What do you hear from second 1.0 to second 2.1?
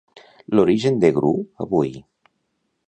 de Gru avui.